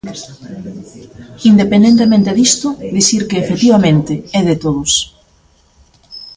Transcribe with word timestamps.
Independentemente 1.51 2.31
disto, 2.41 2.67
dicir 2.97 3.21
que, 3.29 3.37
efectivamente, 3.43 4.13
é 4.39 4.41
de 4.49 4.55
todos. 4.63 4.91